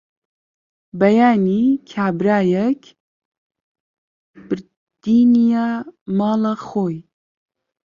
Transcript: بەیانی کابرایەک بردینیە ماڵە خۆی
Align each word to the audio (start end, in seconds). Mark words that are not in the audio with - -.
بەیانی 0.99 1.65
کابرایەک 1.91 2.81
بردینیە 4.47 5.67
ماڵە 6.17 6.53
خۆی 6.67 6.97